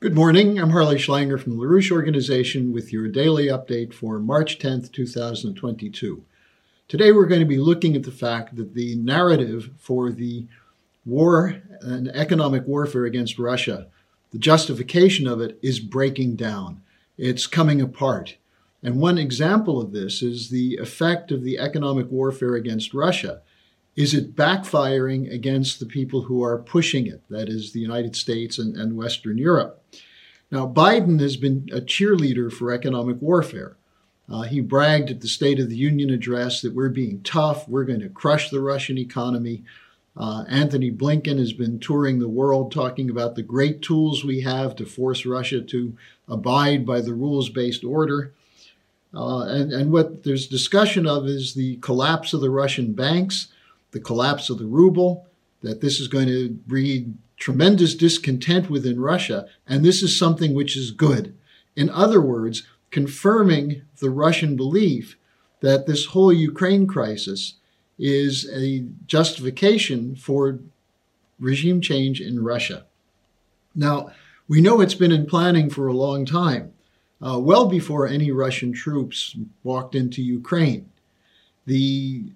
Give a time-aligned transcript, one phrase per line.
[0.00, 0.60] Good morning.
[0.60, 6.22] I'm Harley Schlanger from the LaRouche Organization with your daily update for March 10th, 2022.
[6.86, 10.46] Today we're going to be looking at the fact that the narrative for the
[11.04, 13.88] war and economic warfare against Russia,
[14.30, 16.80] the justification of it is breaking down.
[17.16, 18.36] It's coming apart.
[18.84, 23.42] And one example of this is the effect of the economic warfare against Russia.
[23.96, 27.22] Is it backfiring against the people who are pushing it?
[27.30, 29.82] That is, the United States and, and Western Europe.
[30.50, 33.76] Now, Biden has been a cheerleader for economic warfare.
[34.30, 37.84] Uh, he bragged at the State of the Union address that we're being tough, we're
[37.84, 39.64] going to crush the Russian economy.
[40.16, 44.74] Uh, Antony Blinken has been touring the world talking about the great tools we have
[44.76, 45.96] to force Russia to
[46.28, 48.32] abide by the rules based order.
[49.14, 53.48] Uh, and, and what there's discussion of is the collapse of the Russian banks,
[53.90, 55.26] the collapse of the ruble,
[55.62, 60.76] that this is going to breed tremendous discontent within Russia, and this is something which
[60.76, 61.36] is good.
[61.76, 65.16] In other words, confirming the Russian belief
[65.60, 67.54] that this whole Ukraine crisis
[67.98, 70.58] is a justification for
[71.38, 72.84] regime change in Russia.
[73.74, 74.10] Now,
[74.48, 76.72] we know it's been in planning for a long time,
[77.20, 80.90] uh, well before any Russian troops walked into Ukraine.
[81.66, 82.32] The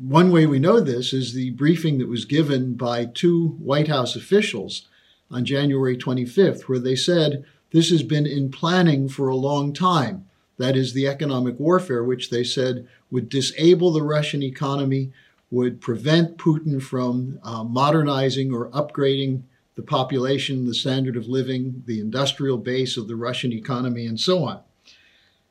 [0.00, 4.16] one way we know this is the briefing that was given by two White House
[4.16, 4.88] officials
[5.30, 10.26] on January 25th, where they said this has been in planning for a long time.
[10.58, 15.12] That is the economic warfare, which they said would disable the Russian economy,
[15.50, 19.42] would prevent Putin from uh, modernizing or upgrading
[19.74, 24.44] the population, the standard of living, the industrial base of the Russian economy, and so
[24.44, 24.60] on.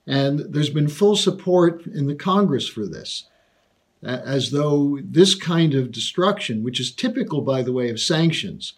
[0.05, 3.25] And there's been full support in the Congress for this
[4.03, 8.73] as though this kind of destruction, which is typical, by the way, of sanctions,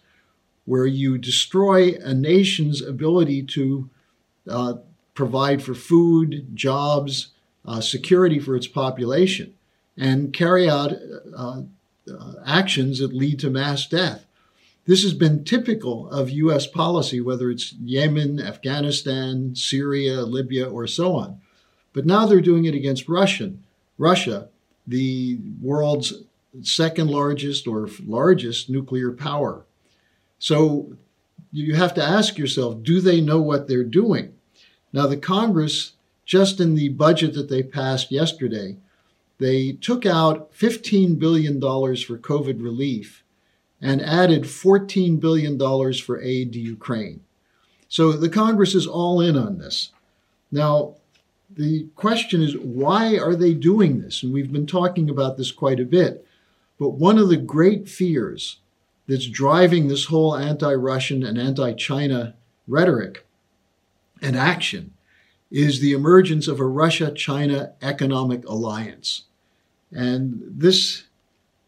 [0.66, 3.88] where you destroy a nation's ability to
[4.48, 4.74] uh,
[5.14, 7.28] provide for food, jobs,
[7.64, 9.54] uh, security for its population,
[9.96, 10.92] and carry out
[11.36, 11.62] uh,
[12.12, 14.26] uh actions that lead to mass death.
[14.86, 16.66] This has been typical of U.S.
[16.66, 21.40] policy, whether it's Yemen, Afghanistan, Syria, Libya, or so on.
[21.94, 23.64] But now they're doing it against Russian,
[23.96, 24.48] Russia,
[24.86, 26.12] the world's
[26.62, 29.64] second largest or largest nuclear power.
[30.38, 30.92] So
[31.52, 34.34] you have to ask yourself do they know what they're doing?
[34.92, 35.92] Now, the Congress,
[36.24, 38.76] just in the budget that they passed yesterday,
[39.38, 43.24] they took out $15 billion for COVID relief
[43.80, 45.58] and added $14 billion
[45.94, 47.20] for aid to Ukraine.
[47.88, 49.90] So the Congress is all in on this.
[50.50, 50.94] Now,
[51.56, 54.22] the question is why are they doing this?
[54.22, 56.26] And we've been talking about this quite a bit.
[56.78, 58.58] But one of the great fears
[59.06, 62.34] that's driving this whole anti Russian and anti China
[62.66, 63.26] rhetoric
[64.20, 64.92] and action
[65.50, 69.24] is the emergence of a Russia China economic alliance.
[69.92, 71.04] And this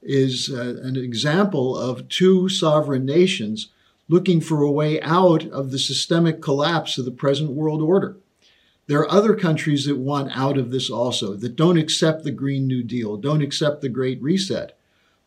[0.03, 3.69] is uh, an example of two sovereign nations
[4.09, 8.17] looking for a way out of the systemic collapse of the present world order.
[8.89, 12.67] There are other countries that want out of this also, that don't accept the Green
[12.67, 14.77] New Deal, don't accept the Great Reset.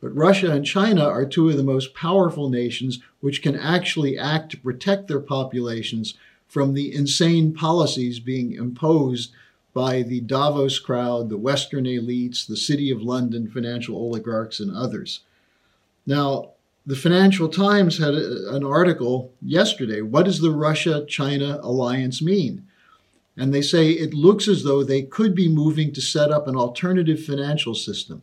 [0.02, 4.52] But Russia and China are two of the most powerful nations which can actually act
[4.52, 6.14] to protect their populations
[6.48, 9.34] from the insane policies being imposed
[9.74, 15.20] by the Davos crowd, the Western elites, the City of London financial oligarchs, and others.
[16.06, 16.52] Now,
[16.86, 20.02] the Financial Times had a, an article yesterday.
[20.02, 22.66] What does the Russia China alliance mean?
[23.40, 26.58] And they say it looks as though they could be moving to set up an
[26.58, 28.22] alternative financial system.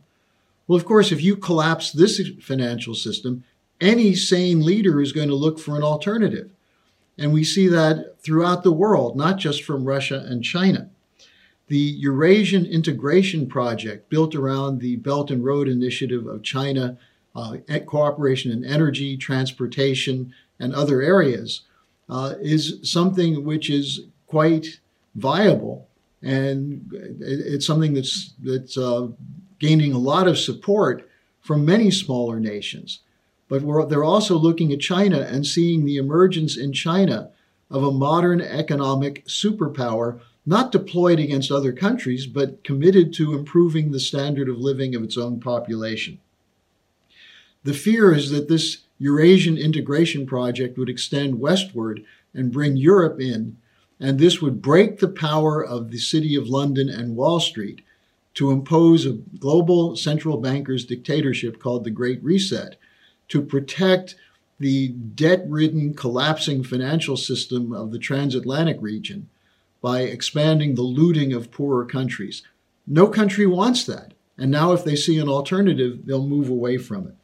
[0.67, 3.43] Well, of course, if you collapse this financial system,
[3.81, 6.51] any sane leader is going to look for an alternative.
[7.17, 10.87] And we see that throughout the world, not just from Russia and China.
[11.67, 16.95] The Eurasian Integration Project, built around the Belt and Road Initiative of China,
[17.35, 17.57] uh,
[17.87, 21.61] cooperation in energy, transportation, and other areas,
[22.07, 24.79] uh, is something which is quite
[25.17, 25.89] viable,
[26.21, 29.07] and it's something that's that's uh,
[29.59, 31.09] gaining a lot of support
[31.41, 32.99] from many smaller nations.
[33.49, 37.31] But they're also looking at China and seeing the emergence in China
[37.71, 43.99] of a modern economic superpower, not deployed against other countries, but committed to improving the
[43.99, 46.19] standard of living of its own population.
[47.63, 52.03] The fear is that this Eurasian integration project would extend westward
[52.33, 53.57] and bring Europe in
[53.99, 57.81] and this would break the power of the City of London and Wall Street
[58.35, 62.75] to impose a global central bankers dictatorship called the Great Reset
[63.29, 64.15] to protect
[64.59, 69.29] the debt ridden, collapsing financial system of the transatlantic region
[69.81, 72.43] by expanding the looting of poorer countries.
[72.85, 74.13] No country wants that.
[74.37, 77.15] And now, if they see an alternative, they'll move away from it.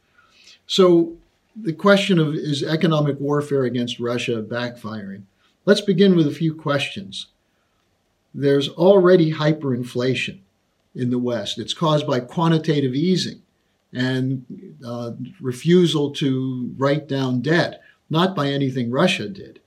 [0.66, 1.18] So,
[1.56, 5.24] the question of is economic warfare against Russia backfiring?
[5.66, 7.28] Let's begin with a few questions.
[8.34, 10.40] There's already hyperinflation
[10.94, 11.58] in the West.
[11.58, 13.42] It's caused by quantitative easing
[13.94, 19.62] and uh, refusal to write down debt, not by anything Russia did.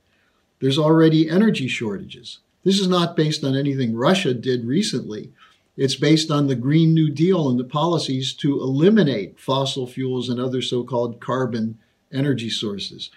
[0.61, 2.41] There's already energy shortages.
[2.63, 5.33] This is not based on anything Russia did recently.
[5.77, 10.41] It's based on the Green New Deal and the policies to eliminate fossil fuels and
[10.41, 11.79] other so called carbon
[12.13, 13.11] energy sources.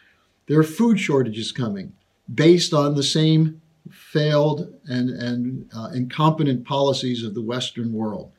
[0.47, 1.93] There are food shortages coming
[2.33, 8.31] based on the same failed and, and uh, incompetent policies of the Western world.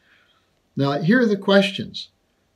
[0.76, 2.08] Now, here are the questions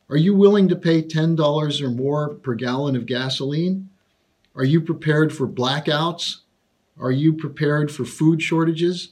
[0.08, 3.88] Are you willing to pay $10 or more per gallon of gasoline?
[4.54, 6.38] Are you prepared for blackouts?
[6.98, 9.10] Are you prepared for food shortages?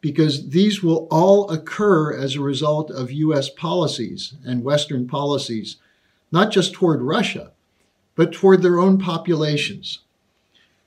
[0.00, 3.50] Because these will all occur as a result of U.S.
[3.50, 5.76] policies and Western policies,
[6.32, 7.52] not just toward Russia,
[8.16, 10.00] but toward their own populations.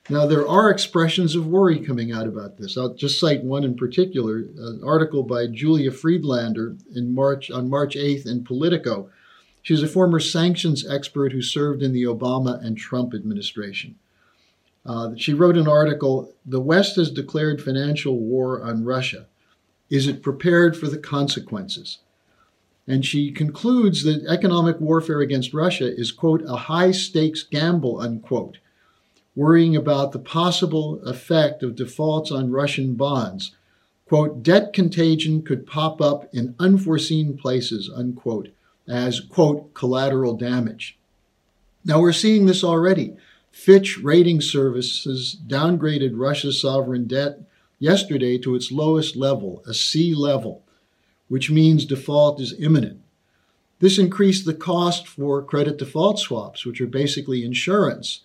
[0.09, 2.77] Now, there are expressions of worry coming out about this.
[2.77, 7.95] I'll just cite one in particular, an article by Julia Friedlander in March, on March
[7.95, 9.09] 8th in Politico.
[9.61, 13.95] She's a former sanctions expert who served in the Obama and Trump administration.
[14.85, 19.27] Uh, she wrote an article The West has declared financial war on Russia.
[19.89, 21.99] Is it prepared for the consequences?
[22.85, 28.57] And she concludes that economic warfare against Russia is, quote, a high stakes gamble, unquote
[29.35, 33.55] worrying about the possible effect of defaults on Russian bonds.
[34.07, 38.49] Quote, debt contagion could pop up in unforeseen places, unquote,
[38.87, 40.97] as, quote, collateral damage.
[41.85, 43.15] Now we're seeing this already.
[43.51, 47.39] Fitch Rating Services downgraded Russia's sovereign debt
[47.79, 50.63] yesterday to its lowest level, a C level,
[51.27, 52.99] which means default is imminent.
[53.79, 58.21] This increased the cost for credit default swaps, which are basically insurance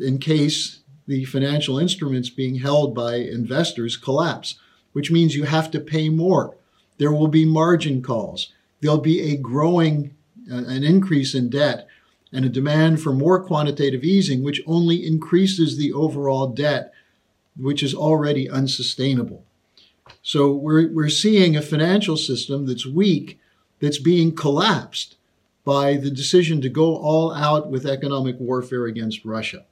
[0.00, 4.56] in case the financial instruments being held by investors collapse,
[4.92, 6.56] which means you have to pay more.
[6.98, 8.52] There will be margin calls.
[8.80, 10.14] There'll be a growing,
[10.50, 11.86] uh, an increase in debt
[12.32, 16.92] and a demand for more quantitative easing, which only increases the overall debt,
[17.56, 19.44] which is already unsustainable.
[20.22, 23.40] So we're, we're seeing a financial system that's weak,
[23.80, 25.16] that's being collapsed
[25.64, 29.64] by the decision to go all out with economic warfare against Russia.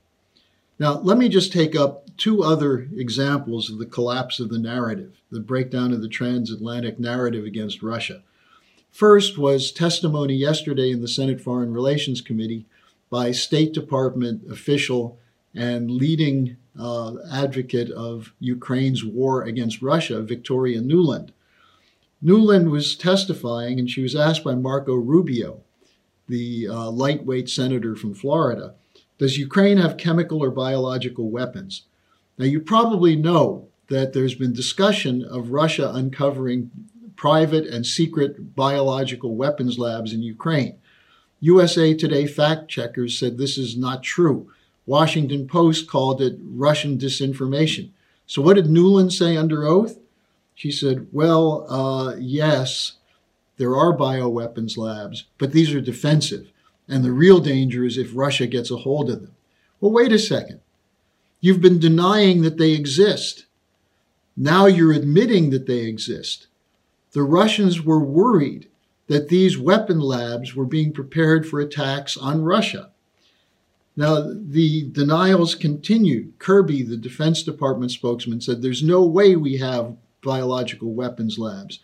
[0.79, 5.21] Now, let me just take up two other examples of the collapse of the narrative,
[5.31, 8.23] the breakdown of the transatlantic narrative against Russia.
[8.91, 12.67] First was testimony yesterday in the Senate Foreign Relations Committee
[13.11, 15.19] by State Department official
[15.55, 21.31] and leading uh, advocate of Ukraine's war against Russia, Victoria Nuland.
[22.23, 25.61] Nuland was testifying, and she was asked by Marco Rubio,
[26.29, 28.75] the uh, lightweight senator from Florida,
[29.19, 31.82] does Ukraine have chemical or biological weapons?
[32.38, 36.70] Now, you probably know that there's been discussion of Russia uncovering
[37.17, 40.79] private and secret biological weapons labs in Ukraine.
[41.41, 44.50] USA Today fact checkers said this is not true.
[44.87, 47.91] Washington Post called it Russian disinformation.
[48.26, 49.99] So, what did Nuland say under oath?
[50.54, 52.95] She said, Well, uh, yes,
[53.59, 56.50] there are bioweapons labs, but these are defensive.
[56.88, 59.35] And the real danger is if Russia gets a hold of them.
[59.80, 60.61] Well, wait a second.
[61.40, 63.45] You've been denying that they exist.
[64.37, 66.47] Now you're admitting that they exist.
[67.12, 68.68] The Russians were worried
[69.07, 72.90] that these weapon labs were being prepared for attacks on Russia.
[73.97, 76.38] Now, the denials continued.
[76.38, 81.80] Kirby, the Defense Department spokesman, said there's no way we have biological weapons labs.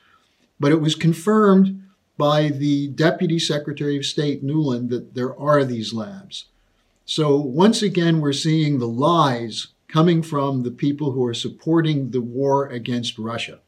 [0.60, 1.82] But it was confirmed
[2.16, 6.46] by the Deputy Secretary of State Nuland that there are these labs.
[7.04, 12.20] So once again, we're seeing the lies coming from the people who are supporting the
[12.20, 13.60] war against Russia.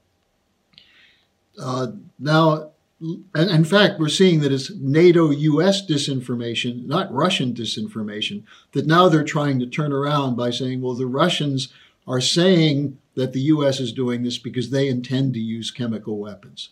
[1.60, 1.88] Uh,
[2.18, 8.86] now, and in fact, we're seeing that it's NATO US disinformation, not Russian disinformation, that
[8.86, 11.72] now they're trying to turn around by saying, well, the Russians
[12.06, 16.70] are saying that the US is doing this because they intend to use chemical weapons.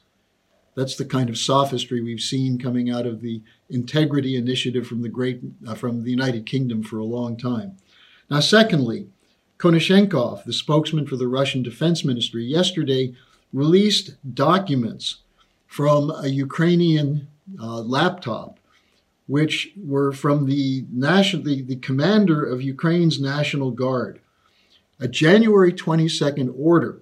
[0.74, 5.08] That's the kind of sophistry we've seen coming out of the integrity initiative from the
[5.08, 7.76] great uh, from the United Kingdom for a long time.
[8.30, 9.08] Now, secondly,
[9.58, 13.14] Konashenkov, the spokesman for the Russian Defense Ministry, yesterday
[13.52, 15.18] released documents
[15.66, 17.28] from a Ukrainian
[17.60, 18.58] uh, laptop
[19.26, 24.20] which were from the, national, the, the commander of Ukraine's National Guard,
[25.00, 27.00] a January 22nd order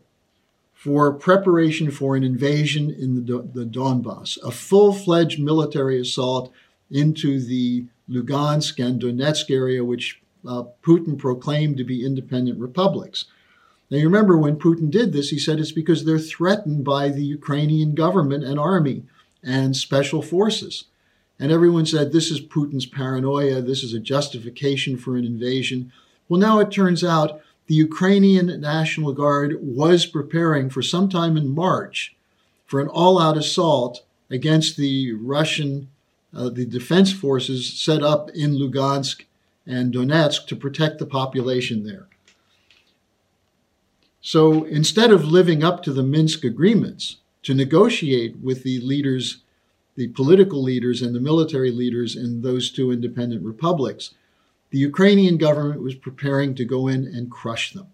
[0.83, 6.53] for preparation for an invasion in the, the Donbass, a full fledged military assault
[6.91, 13.27] into the Lugansk and Donetsk area, which uh, Putin proclaimed to be independent republics.
[13.93, 17.23] Now, you remember when Putin did this, he said it's because they're threatened by the
[17.23, 19.05] Ukrainian government and army
[19.41, 20.87] and special forces.
[21.39, 25.93] And everyone said this is Putin's paranoia, this is a justification for an invasion.
[26.29, 32.16] Well, now it turns out the Ukrainian National Guard was preparing for sometime in March
[32.66, 35.88] for an all out assault against the Russian,
[36.35, 39.25] uh, the defense forces set up in Lugansk
[39.66, 42.07] and Donetsk to protect the population there.
[44.21, 49.38] So instead of living up to the Minsk agreements to negotiate with the leaders,
[49.97, 54.14] the political leaders and the military leaders in those two independent republics,
[54.73, 57.87] the Ukrainian government was preparing to go in and crush them.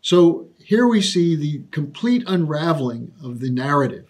[0.00, 4.06] So here we see the complete unraveling of the narrative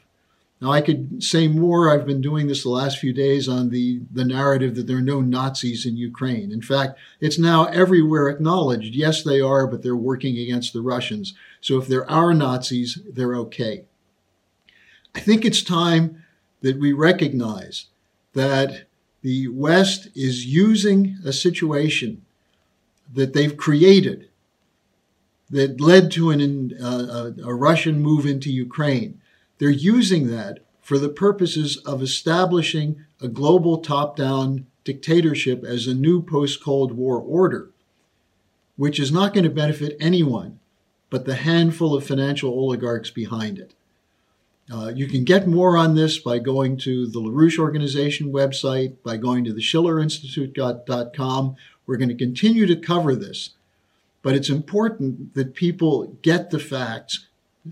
[0.61, 1.91] now, I could say more.
[1.91, 5.03] I've been doing this the last few days on the, the narrative that there are
[5.03, 6.51] no Nazis in Ukraine.
[6.51, 8.95] In fact, it's now everywhere acknowledged.
[8.95, 11.35] Yes, they are, but they're working against the Russians.
[11.61, 13.85] So if there are Nazis, they're okay.
[15.15, 16.25] I think it's time
[16.63, 17.87] that we recognize
[18.33, 18.87] that
[19.23, 22.23] the West is using a situation
[23.13, 24.29] that they've created
[25.49, 29.21] that led to an, uh, a, Russian move into Ukraine
[29.59, 35.95] they're using that for the purposes of establishing a global top down dictatorship as a
[35.95, 37.71] new post Cold War order,
[38.77, 40.61] which is not going to benefit anyone
[41.09, 43.75] but the handful of financial oligarchs behind it.
[44.73, 49.17] Uh, you can get more on this by going to the LaRouche Organization website, by
[49.17, 51.57] going to the SchillerInstitute.com.
[51.87, 53.51] We're going to continue to cover this,
[54.23, 57.27] but it's important that people get the facts,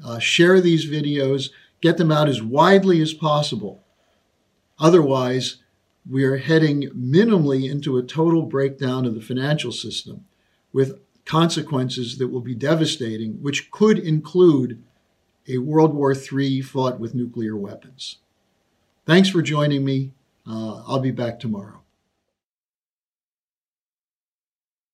[0.05, 3.83] uh, share these videos, get them out as widely as possible.
[4.79, 5.57] Otherwise,
[6.09, 10.27] we are heading minimally into a total breakdown of the financial system
[10.73, 14.83] with consequences that will be devastating, which could include
[15.49, 18.19] a World War III fought with nuclear weapons.
[19.07, 20.13] Thanks for joining me.
[20.47, 21.84] Uh, I'll be back tomorrow.